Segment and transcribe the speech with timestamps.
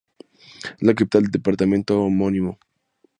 [0.63, 2.57] Es la capital del departamento homónimo.